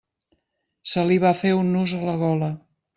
Se 0.93 1.05
li 1.11 1.19
va 1.27 1.35
fer 1.45 1.55
un 1.61 1.71
nus 1.77 1.97
a 2.03 2.05
la 2.11 2.21
gola. 2.27 2.55